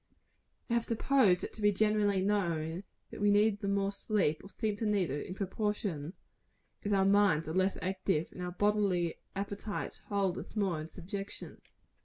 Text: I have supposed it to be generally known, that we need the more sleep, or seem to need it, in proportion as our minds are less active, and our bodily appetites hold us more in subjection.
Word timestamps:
I 0.67 0.73
have 0.73 0.85
supposed 0.85 1.43
it 1.43 1.53
to 1.53 1.61
be 1.61 1.71
generally 1.71 2.21
known, 2.23 2.85
that 3.11 3.21
we 3.21 3.29
need 3.29 3.59
the 3.59 3.67
more 3.67 3.91
sleep, 3.91 4.41
or 4.43 4.49
seem 4.49 4.75
to 4.77 4.85
need 4.87 5.11
it, 5.11 5.27
in 5.27 5.35
proportion 5.35 6.13
as 6.83 6.91
our 6.91 7.05
minds 7.05 7.47
are 7.47 7.53
less 7.53 7.77
active, 7.83 8.31
and 8.31 8.41
our 8.41 8.49
bodily 8.51 9.19
appetites 9.35 9.99
hold 10.07 10.39
us 10.39 10.55
more 10.55 10.81
in 10.81 10.89
subjection. 10.89 11.61